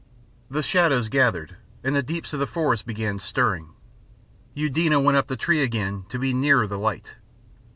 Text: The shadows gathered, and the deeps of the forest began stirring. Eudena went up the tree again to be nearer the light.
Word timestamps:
The 0.49 0.63
shadows 0.63 1.09
gathered, 1.09 1.57
and 1.83 1.95
the 1.95 2.01
deeps 2.01 2.33
of 2.33 2.39
the 2.39 2.47
forest 2.47 2.87
began 2.87 3.19
stirring. 3.19 3.75
Eudena 4.55 4.99
went 4.99 5.15
up 5.15 5.27
the 5.27 5.37
tree 5.37 5.61
again 5.61 6.05
to 6.09 6.17
be 6.17 6.33
nearer 6.33 6.65
the 6.65 6.79
light. 6.79 7.17